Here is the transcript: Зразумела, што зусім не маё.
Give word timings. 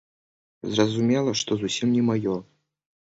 Зразумела, 0.77 1.35
што 1.41 1.51
зусім 1.65 1.95
не 1.99 2.03
маё. 2.11 2.35